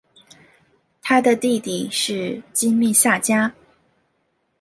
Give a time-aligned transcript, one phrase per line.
[0.99, 3.53] 他的弟弟是金密萨加。